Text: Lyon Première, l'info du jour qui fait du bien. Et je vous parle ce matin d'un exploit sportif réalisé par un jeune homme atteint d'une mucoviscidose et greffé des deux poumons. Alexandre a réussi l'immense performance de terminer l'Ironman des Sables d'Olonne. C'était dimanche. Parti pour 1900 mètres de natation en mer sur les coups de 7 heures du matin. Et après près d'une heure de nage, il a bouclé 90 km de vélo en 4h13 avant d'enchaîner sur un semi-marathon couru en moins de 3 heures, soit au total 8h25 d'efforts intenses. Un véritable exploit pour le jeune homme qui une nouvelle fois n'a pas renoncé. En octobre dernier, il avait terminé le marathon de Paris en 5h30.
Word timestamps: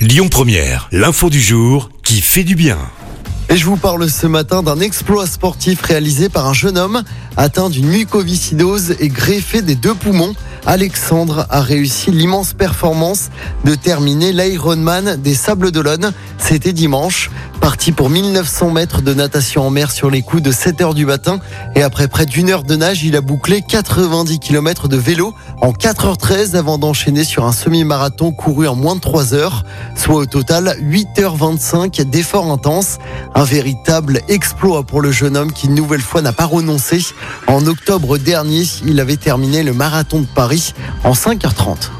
Lyon 0.00 0.28
Première, 0.30 0.88
l'info 0.92 1.28
du 1.28 1.42
jour 1.42 1.90
qui 2.02 2.22
fait 2.22 2.42
du 2.42 2.54
bien. 2.54 2.78
Et 3.50 3.58
je 3.58 3.66
vous 3.66 3.76
parle 3.76 4.08
ce 4.08 4.26
matin 4.26 4.62
d'un 4.62 4.80
exploit 4.80 5.26
sportif 5.26 5.82
réalisé 5.82 6.30
par 6.30 6.46
un 6.46 6.54
jeune 6.54 6.78
homme 6.78 7.02
atteint 7.36 7.68
d'une 7.68 7.86
mucoviscidose 7.86 8.94
et 8.98 9.08
greffé 9.08 9.60
des 9.60 9.74
deux 9.74 9.92
poumons. 9.92 10.34
Alexandre 10.64 11.46
a 11.50 11.60
réussi 11.60 12.10
l'immense 12.12 12.54
performance 12.54 13.28
de 13.66 13.74
terminer 13.74 14.32
l'Ironman 14.32 15.16
des 15.16 15.34
Sables 15.34 15.70
d'Olonne. 15.70 16.14
C'était 16.38 16.72
dimanche. 16.72 17.30
Parti 17.70 17.92
pour 17.92 18.10
1900 18.10 18.72
mètres 18.72 19.00
de 19.00 19.14
natation 19.14 19.64
en 19.64 19.70
mer 19.70 19.92
sur 19.92 20.10
les 20.10 20.22
coups 20.22 20.42
de 20.42 20.50
7 20.50 20.80
heures 20.80 20.92
du 20.92 21.06
matin. 21.06 21.38
Et 21.76 21.84
après 21.84 22.08
près 22.08 22.26
d'une 22.26 22.50
heure 22.50 22.64
de 22.64 22.74
nage, 22.74 23.04
il 23.04 23.14
a 23.14 23.20
bouclé 23.20 23.62
90 23.62 24.40
km 24.40 24.88
de 24.88 24.96
vélo 24.96 25.34
en 25.60 25.70
4h13 25.70 26.56
avant 26.56 26.78
d'enchaîner 26.78 27.22
sur 27.22 27.44
un 27.44 27.52
semi-marathon 27.52 28.32
couru 28.32 28.66
en 28.66 28.74
moins 28.74 28.96
de 28.96 29.00
3 29.00 29.34
heures, 29.34 29.62
soit 29.94 30.16
au 30.16 30.26
total 30.26 30.76
8h25 30.82 32.02
d'efforts 32.10 32.50
intenses. 32.50 32.98
Un 33.36 33.44
véritable 33.44 34.20
exploit 34.26 34.82
pour 34.82 35.00
le 35.00 35.12
jeune 35.12 35.36
homme 35.36 35.52
qui 35.52 35.68
une 35.68 35.76
nouvelle 35.76 36.00
fois 36.00 36.22
n'a 36.22 36.32
pas 36.32 36.46
renoncé. 36.46 37.00
En 37.46 37.64
octobre 37.68 38.18
dernier, 38.18 38.64
il 38.84 38.98
avait 38.98 39.16
terminé 39.16 39.62
le 39.62 39.74
marathon 39.74 40.22
de 40.22 40.26
Paris 40.26 40.74
en 41.04 41.12
5h30. 41.12 41.99